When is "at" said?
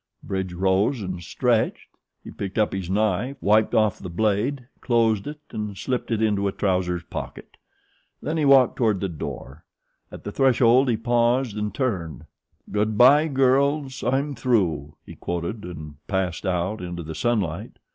10.11-10.23